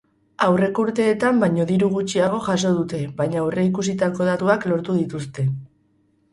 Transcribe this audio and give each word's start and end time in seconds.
Aurreko 0.43 0.85
urteetan 0.85 1.41
baino 1.43 1.65
diru 1.73 1.89
gutxiago 1.99 2.41
jaso 2.49 2.73
dute, 2.79 3.03
baina 3.21 3.45
aurreikusitako 3.45 4.33
datuak 4.33 4.69
lortu 4.75 5.01
dituzte. 5.05 5.49